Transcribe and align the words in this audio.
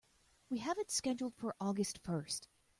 We 0.49 0.57
have 0.57 0.79
it 0.79 0.89
scheduled 0.89 1.35
for 1.35 1.53
August 1.59 1.99
first. 1.99 2.47